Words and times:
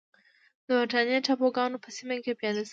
د 0.65 0.67
برېټانیا 0.77 1.19
ټاپوګان 1.27 1.71
په 1.83 1.89
سیمه 1.95 2.15
کې 2.23 2.37
پیاده 2.39 2.61
شوې. 2.67 2.69